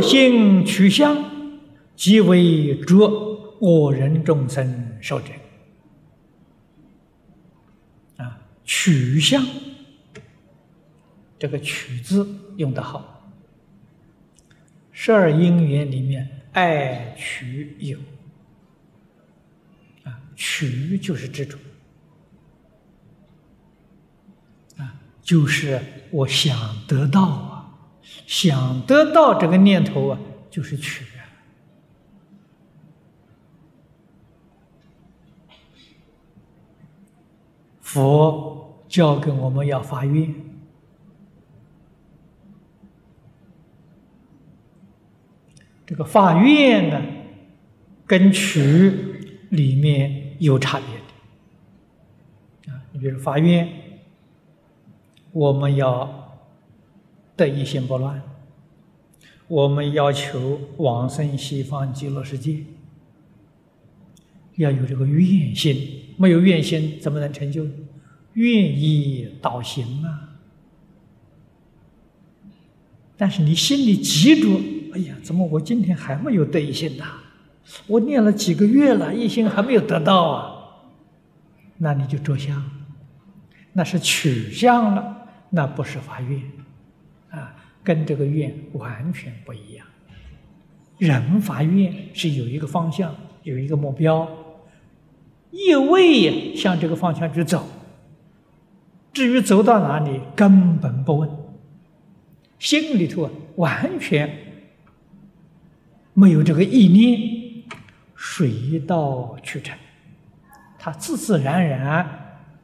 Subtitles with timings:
[0.00, 1.16] 性取相，
[1.94, 3.08] 即为着
[3.60, 5.26] 我人众生受者。
[8.16, 9.44] 啊，取相，
[11.38, 13.30] 这个“取”字用得好。
[14.92, 17.98] 十二因缘里面，爱取有。
[20.04, 21.60] 啊，取就是这种。
[24.76, 26.56] 啊，就是我想
[26.86, 27.55] 得到。
[28.26, 30.18] 想得到这个念头啊，
[30.50, 31.04] 就是取。
[37.80, 40.34] 佛教给我们要发愿，
[45.86, 47.00] 这个发愿呢，
[48.06, 48.90] 跟取
[49.48, 50.86] 里面有差别
[52.66, 52.84] 的啊。
[52.92, 53.66] 你比如发愿，
[55.32, 56.25] 我们要。
[57.36, 58.22] 得一心不乱，
[59.46, 62.64] 我们要求往生西方极乐世界，
[64.56, 67.66] 要有这个愿心，没有愿心怎么能成就？
[68.34, 70.36] 愿意导行啊！
[73.16, 74.60] 但是你心里急着，
[74.92, 77.04] 哎呀，怎么我今天还没有得一心呐？
[77.86, 80.52] 我念了几个月了，一心还没有得到啊？
[81.78, 82.62] 那你就着相，
[83.72, 86.42] 那是取相了，那不是发愿。
[87.36, 89.86] 啊，跟这个愿完全不一样。
[90.98, 94.28] 人发愿是有一个方向，有一个目标，
[95.50, 97.68] 一味向这个方向去走。
[99.12, 101.30] 至于走到哪里，根本不问，
[102.58, 104.30] 心里头啊完全
[106.14, 107.64] 没有这个意念，
[108.14, 109.76] 水到渠成，
[110.78, 112.08] 他自自然然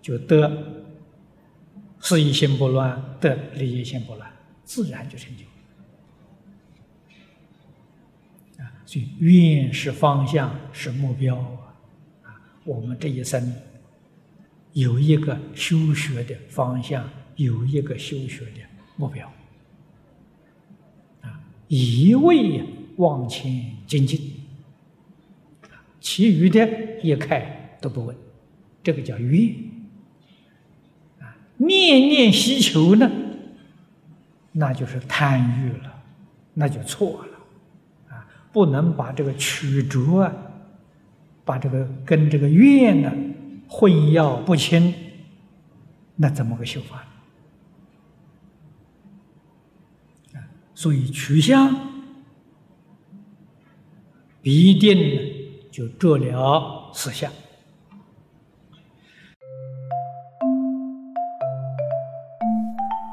[0.00, 0.50] 就得
[2.00, 4.30] 事一心不乱，得理一心不乱。
[4.68, 5.44] 自然就成就
[8.62, 8.68] 啊！
[8.84, 11.38] 所以愿是方向，是目标
[12.22, 12.36] 啊！
[12.64, 13.54] 我们这一生
[14.74, 18.60] 有一个修学的方向，有一个修学的
[18.96, 19.32] 目标
[21.22, 22.62] 啊，一味
[22.96, 24.20] 往前精进
[25.98, 28.14] 其余的一概都不问，
[28.82, 29.50] 这个叫愿
[31.20, 31.34] 啊！
[31.56, 33.10] 念念希求呢？
[34.60, 36.02] 那就是贪欲了，
[36.52, 40.32] 那就错了，啊，不能把这个曲折啊，
[41.44, 43.12] 把这个跟这个愿呢
[43.68, 44.92] 混淆不清，
[46.16, 47.04] 那怎么个修法？
[50.34, 50.42] 啊，
[50.74, 51.72] 所以取向
[54.42, 57.30] 必定就做了实相。